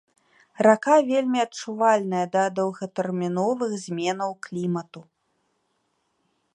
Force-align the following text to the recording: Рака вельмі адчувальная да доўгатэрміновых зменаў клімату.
Рака 0.67 0.95
вельмі 1.09 1.39
адчувальная 1.47 2.23
да 2.37 2.43
доўгатэрміновых 2.61 3.71
зменаў 3.85 4.31
клімату. 4.49 5.01